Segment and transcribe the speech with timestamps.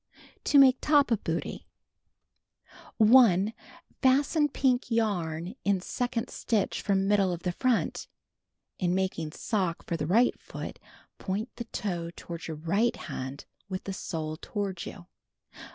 [0.45, 1.65] To Make Top of Bootee.
[2.97, 3.53] 1.
[4.01, 8.07] Fasten pink yarn in second stitch from middle of the front.
[8.79, 10.79] (In making sock for the right foot,
[11.19, 15.05] point the toe toward your right hand with the sole toward you.